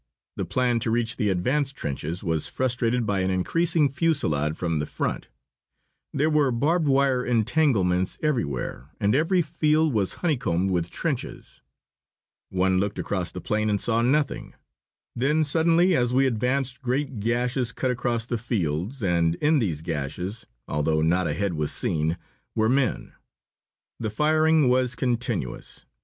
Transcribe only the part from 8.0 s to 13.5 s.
everywhere, and every field was honeycombed with trenches. One looked across the